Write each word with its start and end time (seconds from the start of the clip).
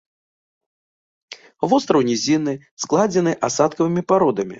Востраў 1.73 2.05
нізінны, 2.09 2.53
складзены 2.87 3.33
асадкавымі 3.49 4.05
пародамі. 4.13 4.49